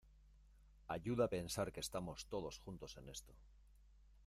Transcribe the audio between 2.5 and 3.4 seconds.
juntos en esto